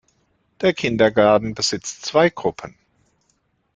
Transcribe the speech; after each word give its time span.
Der 0.61 0.73
Kindergarten 0.73 1.53
besitzt 1.53 2.05
zwei 2.05 2.31
Gruppen. 2.31 2.75